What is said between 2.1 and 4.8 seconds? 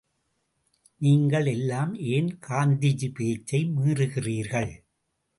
ஏன் காந்திஜி பேச்சை மீறுகிறீர்கள்?